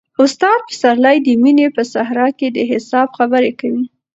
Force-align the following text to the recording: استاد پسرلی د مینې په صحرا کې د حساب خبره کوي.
استاد 0.23 0.59
پسرلی 0.69 1.17
د 1.21 1.27
مینې 1.41 1.67
په 1.75 1.81
صحرا 1.93 2.27
کې 2.39 2.47
د 2.51 2.57
حساب 2.71 3.07
خبره 3.17 3.49
کوي. 3.59 3.83